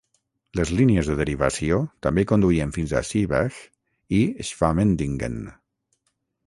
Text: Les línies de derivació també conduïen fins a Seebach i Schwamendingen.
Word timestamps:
Les 0.59 0.69
línies 0.77 1.09
de 1.11 1.17
derivació 1.19 1.77
també 2.07 2.25
conduïen 2.31 2.73
fins 2.79 2.97
a 3.01 3.05
Seebach 3.11 3.61
i 4.21 4.25
Schwamendingen. 4.51 5.39